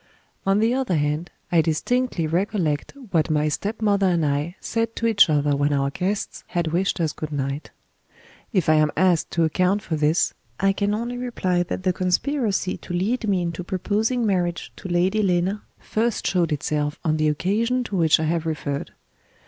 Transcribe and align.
On 0.47 0.57
the 0.57 0.73
other 0.73 0.95
hand, 0.95 1.29
I 1.51 1.61
distinctly 1.61 2.25
recollect 2.25 2.95
what 3.11 3.29
my 3.29 3.49
stepmother 3.49 4.07
and 4.07 4.25
I 4.25 4.55
said 4.59 4.95
to 4.95 5.05
each 5.05 5.29
other 5.29 5.55
when 5.55 5.73
our 5.73 5.91
guests 5.91 6.43
had 6.47 6.69
wished 6.71 6.99
us 6.99 7.13
good 7.13 7.31
night. 7.31 7.69
If 8.51 8.67
I 8.67 8.73
am 8.77 8.91
asked 8.97 9.29
to 9.33 9.43
account 9.43 9.83
for 9.83 9.95
this, 9.97 10.33
I 10.59 10.73
can 10.73 10.95
only 10.95 11.19
reply 11.19 11.61
that 11.61 11.83
the 11.83 11.93
conspiracy 11.93 12.77
to 12.77 12.95
lead 12.95 13.29
me 13.29 13.43
into 13.43 13.63
proposing 13.63 14.25
marriage 14.25 14.71
to 14.77 14.87
Lady 14.89 15.21
Lena 15.21 15.61
first 15.77 16.25
showed 16.25 16.51
itself 16.51 16.99
on 17.05 17.17
the 17.17 17.27
occasion 17.29 17.83
to 17.83 17.95
which 17.95 18.19
I 18.19 18.23
have 18.23 18.47
referred. 18.47 18.93